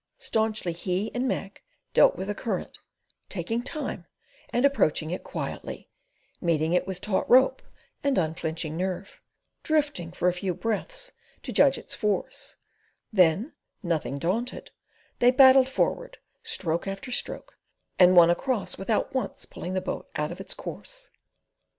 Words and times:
Staunchly 0.17 0.71
he 0.73 1.11
and 1.13 1.27
Mac 1.27 1.61
dealt 1.93 2.15
with 2.15 2.25
the 2.27 2.33
current: 2.33 2.79
taking 3.29 3.61
time 3.61 4.07
and 4.49 4.65
approaching 4.65 5.11
it 5.11 5.23
quietly, 5.23 5.91
meeting 6.41 6.73
it 6.73 6.87
with 6.87 7.01
taut 7.01 7.29
rope 7.29 7.61
and 8.03 8.17
unflinching 8.17 8.75
nerve, 8.75 9.21
drifting 9.61 10.11
for 10.11 10.27
a 10.27 10.33
few 10.33 10.55
breaths 10.55 11.11
to 11.43 11.51
judge 11.53 11.77
its 11.77 11.93
force; 11.93 12.55
then, 13.13 13.53
nothing 13.83 14.17
daunted, 14.17 14.71
they 15.19 15.29
battled 15.29 15.69
forward, 15.69 16.17
stroke 16.41 16.87
after 16.87 17.11
stroke, 17.11 17.59
and 17.99 18.15
won 18.15 18.31
across 18.31 18.79
without 18.79 19.13
once 19.13 19.45
pulling 19.45 19.73
the 19.73 19.81
boat 19.81 20.09
out 20.15 20.31
of 20.31 20.41
its 20.41 20.55
course. 20.55 21.11